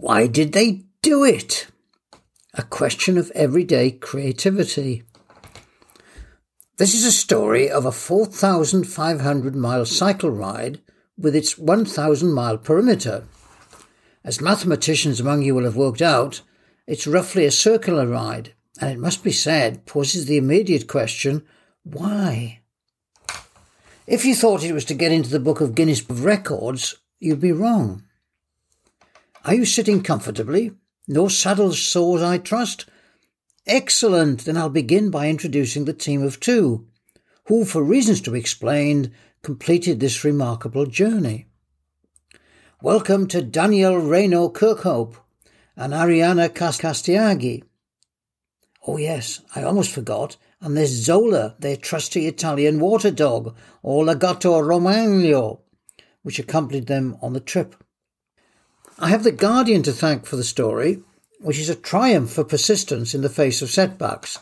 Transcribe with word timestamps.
Why 0.00 0.28
did 0.28 0.52
they 0.52 0.84
do 1.02 1.24
it? 1.24 1.66
A 2.54 2.62
question 2.62 3.18
of 3.18 3.32
everyday 3.34 3.90
creativity. 3.90 5.02
This 6.76 6.94
is 6.94 7.04
a 7.04 7.10
story 7.10 7.68
of 7.68 7.84
a 7.84 7.90
4,500 7.90 9.56
mile 9.56 9.84
cycle 9.84 10.30
ride 10.30 10.78
with 11.18 11.34
its 11.34 11.58
1,000 11.58 12.32
mile 12.32 12.58
perimeter. 12.58 13.24
As 14.22 14.40
mathematicians 14.40 15.18
among 15.18 15.42
you 15.42 15.56
will 15.56 15.64
have 15.64 15.74
worked 15.74 16.00
out, 16.00 16.42
it's 16.86 17.08
roughly 17.08 17.44
a 17.44 17.50
circular 17.50 18.06
ride, 18.06 18.54
and 18.80 18.92
it 18.92 19.00
must 19.00 19.24
be 19.24 19.32
said 19.32 19.84
poses 19.84 20.26
the 20.26 20.36
immediate 20.36 20.86
question 20.86 21.44
why? 21.82 22.60
If 24.06 24.24
you 24.24 24.36
thought 24.36 24.62
it 24.62 24.72
was 24.72 24.84
to 24.84 24.94
get 24.94 25.10
into 25.10 25.30
the 25.30 25.40
Book 25.40 25.60
of 25.60 25.74
Guinness 25.74 26.08
of 26.08 26.24
Records, 26.24 26.94
you'd 27.18 27.40
be 27.40 27.50
wrong. 27.50 28.04
Are 29.44 29.54
you 29.54 29.64
sitting 29.64 30.02
comfortably? 30.02 30.72
No 31.06 31.28
saddle 31.28 31.72
sores, 31.72 32.22
I 32.22 32.38
trust? 32.38 32.86
Excellent. 33.66 34.44
Then 34.44 34.56
I'll 34.56 34.68
begin 34.68 35.10
by 35.10 35.28
introducing 35.28 35.84
the 35.84 35.92
team 35.92 36.22
of 36.22 36.40
two, 36.40 36.86
who, 37.44 37.64
for 37.64 37.82
reasons 37.82 38.20
to 38.22 38.32
be 38.32 38.40
explained, 38.40 39.12
completed 39.42 40.00
this 40.00 40.24
remarkable 40.24 40.86
journey. 40.86 41.46
Welcome 42.82 43.28
to 43.28 43.40
Daniel 43.40 43.96
Reno 43.96 44.48
Kirkhope 44.48 45.16
and 45.76 45.92
Arianna 45.92 46.48
Castiaghi. 46.48 47.62
Oh, 48.88 48.96
yes, 48.96 49.40
I 49.54 49.62
almost 49.62 49.92
forgot. 49.92 50.36
And 50.60 50.76
there's 50.76 50.90
Zola, 50.90 51.54
their 51.60 51.76
trusty 51.76 52.26
Italian 52.26 52.80
water 52.80 53.12
dog, 53.12 53.56
or 53.84 54.04
Lagotto 54.04 54.60
Romagno, 54.60 55.60
which 56.22 56.40
accompanied 56.40 56.88
them 56.88 57.16
on 57.22 57.34
the 57.34 57.40
trip. 57.40 57.76
I 59.00 59.10
have 59.10 59.22
The 59.22 59.30
Guardian 59.30 59.84
to 59.84 59.92
thank 59.92 60.26
for 60.26 60.34
the 60.34 60.42
story, 60.42 61.00
which 61.38 61.60
is 61.60 61.68
a 61.68 61.76
triumph 61.76 62.32
for 62.32 62.42
persistence 62.42 63.14
in 63.14 63.20
the 63.22 63.28
face 63.28 63.62
of 63.62 63.70
setbacks. 63.70 64.40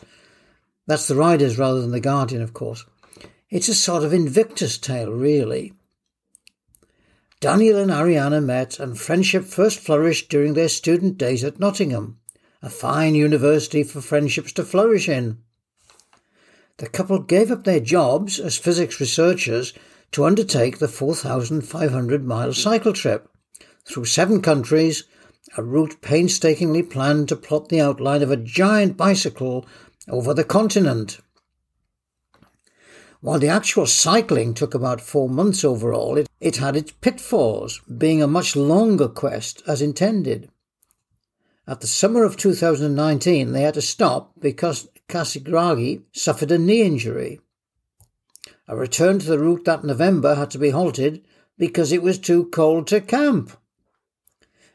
That's 0.87 1.07
the 1.07 1.13
riders 1.13 1.59
rather 1.59 1.79
than 1.79 1.91
The 1.91 1.99
Guardian, 1.99 2.41
of 2.41 2.55
course. 2.55 2.83
It's 3.51 3.69
a 3.69 3.75
sort 3.75 4.03
of 4.03 4.13
Invictus 4.13 4.79
tale, 4.79 5.11
really. 5.11 5.73
Daniel 7.39 7.77
and 7.77 7.91
Ariana 7.91 8.43
met, 8.43 8.79
and 8.79 8.99
friendship 8.99 9.45
first 9.45 9.79
flourished 9.79 10.27
during 10.27 10.55
their 10.55 10.69
student 10.69 11.19
days 11.19 11.43
at 11.43 11.59
Nottingham, 11.59 12.17
a 12.63 12.69
fine 12.71 13.13
university 13.13 13.83
for 13.83 14.01
friendships 14.01 14.51
to 14.53 14.63
flourish 14.63 15.07
in. 15.07 15.37
The 16.77 16.89
couple 16.89 17.19
gave 17.19 17.51
up 17.51 17.63
their 17.63 17.79
jobs 17.79 18.39
as 18.39 18.57
physics 18.57 18.99
researchers 18.99 19.73
to 20.13 20.25
undertake 20.25 20.79
the 20.79 20.87
4,500 20.87 22.25
mile 22.25 22.53
cycle 22.53 22.93
trip 22.93 23.29
through 23.87 24.05
seven 24.05 24.41
countries, 24.41 25.05
a 25.57 25.63
route 25.63 26.01
painstakingly 26.01 26.83
planned 26.83 27.29
to 27.29 27.35
plot 27.35 27.69
the 27.69 27.81
outline 27.81 28.21
of 28.21 28.31
a 28.31 28.37
giant 28.37 28.97
bicycle 28.97 29.65
over 30.09 30.33
the 30.33 30.43
continent. 30.43 31.19
While 33.21 33.39
the 33.39 33.47
actual 33.47 33.87
cycling 33.87 34.53
took 34.53 34.73
about 34.73 35.01
four 35.01 35.27
months 35.27 35.63
overall, 35.63 36.17
it, 36.17 36.29
it 36.39 36.57
had 36.57 36.75
its 36.75 36.91
pitfalls, 36.91 37.81
being 37.97 38.21
a 38.21 38.27
much 38.27 38.55
longer 38.55 39.07
quest 39.07 39.63
as 39.65 39.81
intended. 39.81 40.49
At 41.67 41.81
the 41.81 41.87
summer 41.87 42.23
of 42.23 42.37
2019, 42.37 43.51
they 43.51 43.63
had 43.63 43.73
to 43.73 43.81
stop 43.81 44.33
because 44.39 44.87
Castiaghi 45.09 46.03
suffered 46.13 46.51
a 46.51 46.57
knee 46.57 46.83
injury. 46.83 47.41
A 48.67 48.75
return 48.75 49.19
to 49.19 49.25
the 49.25 49.39
route 49.39 49.65
that 49.65 49.83
November 49.83 50.35
had 50.35 50.51
to 50.51 50.59
be 50.59 50.69
halted 50.69 51.25
because 51.57 51.91
it 51.91 52.03
was 52.03 52.19
too 52.19 52.45
cold 52.45 52.87
to 52.87 53.01
camp. 53.01 53.51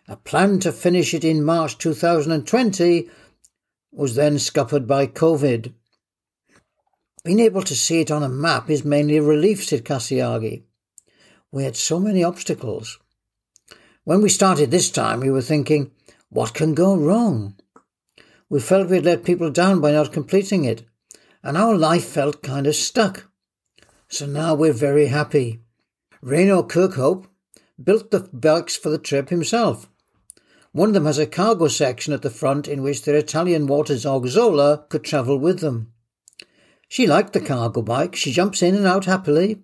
A 0.09 0.17
plan 0.17 0.59
to 0.61 0.73
finish 0.73 1.15
it 1.15 1.25
in 1.25 1.45
March 1.45 1.79
2020 1.79 3.09
was 3.93 4.17
then 4.17 4.39
scuppered 4.39 4.87
by 4.87 5.07
COVID. 5.07 5.73
Being 7.25 7.39
able 7.39 7.63
to 7.63 7.77
see 7.77 8.01
it 8.01 8.11
on 8.11 8.25
a 8.25 8.29
map 8.29 8.69
is 8.69 8.85
mainly 8.85 9.19
a 9.19 9.23
relief, 9.23 9.65
said 9.65 9.85
Castiaghi. 9.85 10.65
We 11.53 11.63
had 11.63 11.77
so 11.77 12.01
many 12.01 12.25
obstacles. 12.25 12.99
When 14.03 14.23
we 14.23 14.29
started 14.29 14.73
this 14.73 14.91
time, 14.91 15.21
we 15.21 15.31
were 15.31 15.43
thinking, 15.43 15.93
what 16.31 16.53
can 16.53 16.75
go 16.75 16.97
wrong? 16.97 17.55
We 18.49 18.59
felt 18.59 18.89
we'd 18.89 19.05
let 19.05 19.25
people 19.25 19.51
down 19.51 19.81
by 19.81 19.93
not 19.93 20.13
completing 20.13 20.65
it, 20.65 20.85
and 21.45 21.57
our 21.57 21.77
life 21.77 22.05
felt 22.05 22.43
kind 22.43 22.67
of 22.67 22.75
stuck. 22.75 23.31
So 24.09 24.27
now 24.27 24.55
we're 24.55 24.73
very 24.73 25.07
happy. 25.07 25.61
Reno 26.21 26.65
Kirkhope 26.65 27.27
built 27.83 28.11
the 28.11 28.29
bikes 28.33 28.77
for 28.77 28.91
the 28.91 28.99
trip 28.99 29.29
himself. 29.29 29.89
One 30.73 30.89
of 30.89 30.95
them 30.95 31.05
has 31.05 31.19
a 31.19 31.27
cargo 31.27 31.69
section 31.69 32.15
at 32.15 32.23
the 32.23 32.31
front 32.31 32.67
in 32.67 32.83
which 32.83 33.03
their 33.03 33.15
Italian 33.15 33.67
water 33.67 33.99
dog 33.99 34.27
Zola 34.27 34.87
could 34.89 35.05
travel 35.05 35.39
with 35.39 35.61
them. 35.61 35.93
She 36.89 37.07
liked 37.07 37.35
the 37.35 37.41
cargo 37.41 37.83
bike. 37.83 38.17
She 38.17 38.33
jumps 38.33 38.63
in 38.63 38.75
and 38.75 38.87
out 38.87 39.05
happily. 39.05 39.63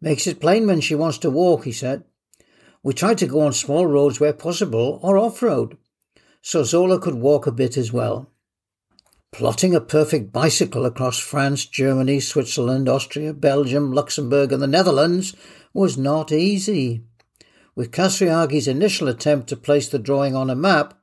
Makes 0.00 0.26
it 0.26 0.40
plain 0.40 0.66
when 0.66 0.80
she 0.80 0.94
wants 0.94 1.18
to 1.18 1.30
walk, 1.30 1.64
he 1.64 1.72
said. 1.72 2.04
We 2.82 2.92
tried 2.92 3.18
to 3.18 3.26
go 3.26 3.40
on 3.40 3.52
small 3.52 3.86
roads 3.86 4.20
where 4.20 4.32
possible 4.32 5.00
or 5.02 5.18
off 5.18 5.42
road, 5.42 5.76
so 6.42 6.62
Zola 6.62 7.00
could 7.00 7.16
walk 7.16 7.46
a 7.46 7.52
bit 7.52 7.76
as 7.76 7.92
well. 7.92 8.30
Plotting 9.32 9.74
a 9.74 9.80
perfect 9.80 10.32
bicycle 10.32 10.86
across 10.86 11.18
France, 11.18 11.66
Germany, 11.66 12.20
Switzerland, 12.20 12.88
Austria, 12.88 13.34
Belgium, 13.34 13.92
Luxembourg, 13.92 14.52
and 14.52 14.62
the 14.62 14.66
Netherlands 14.66 15.34
was 15.74 15.98
not 15.98 16.32
easy. 16.32 17.04
With 17.78 17.92
Castiaghi's 17.92 18.66
initial 18.66 19.06
attempt 19.06 19.48
to 19.50 19.56
place 19.56 19.88
the 19.88 20.00
drawing 20.00 20.34
on 20.34 20.50
a 20.50 20.56
map, 20.56 20.98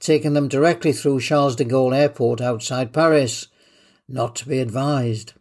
taking 0.00 0.32
them 0.32 0.48
directly 0.48 0.92
through 0.92 1.20
Charles 1.20 1.54
de 1.54 1.64
Gaulle 1.64 1.94
Airport 1.94 2.40
outside 2.40 2.92
Paris, 2.92 3.46
not 4.08 4.34
to 4.34 4.48
be 4.48 4.58
advised. 4.58 5.34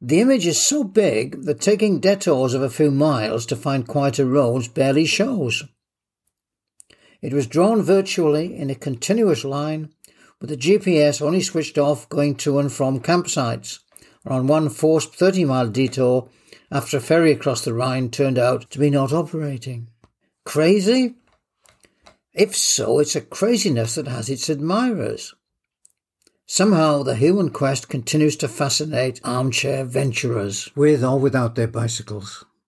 The 0.00 0.20
image 0.20 0.46
is 0.46 0.64
so 0.64 0.84
big 0.84 1.42
that 1.46 1.60
taking 1.60 1.98
detours 1.98 2.54
of 2.54 2.62
a 2.62 2.70
few 2.70 2.92
miles 2.92 3.46
to 3.46 3.56
find 3.56 3.84
quieter 3.84 4.26
roads 4.26 4.68
barely 4.68 5.06
shows. 5.06 5.64
It 7.20 7.32
was 7.32 7.48
drawn 7.48 7.82
virtually 7.82 8.56
in 8.56 8.70
a 8.70 8.76
continuous 8.76 9.42
line, 9.42 9.88
with 10.40 10.50
the 10.50 10.56
GPS 10.56 11.20
only 11.20 11.40
switched 11.40 11.78
off 11.78 12.08
going 12.08 12.36
to 12.36 12.60
and 12.60 12.72
from 12.72 13.00
campsites, 13.00 13.80
or 14.24 14.34
on 14.34 14.46
one 14.46 14.68
forced 14.68 15.16
30 15.16 15.46
mile 15.46 15.66
detour 15.66 16.28
after 16.74 16.96
a 16.96 17.00
ferry 17.00 17.30
across 17.30 17.64
the 17.64 17.72
Rhine 17.72 18.10
turned 18.10 18.36
out 18.36 18.68
to 18.72 18.80
be 18.80 18.90
not 18.90 19.12
operating. 19.12 19.86
Crazy? 20.44 21.14
If 22.34 22.56
so, 22.56 22.98
it's 22.98 23.14
a 23.14 23.20
craziness 23.20 23.94
that 23.94 24.08
has 24.08 24.28
its 24.28 24.50
admirers. 24.50 25.34
Somehow 26.46 27.04
the 27.04 27.14
human 27.14 27.50
quest 27.50 27.88
continues 27.88 28.34
to 28.36 28.48
fascinate 28.48 29.20
armchair 29.22 29.84
venturers, 29.84 30.68
with 30.74 31.04
or 31.04 31.18
without 31.18 31.54
their 31.54 31.68
bicycles. 31.68 32.44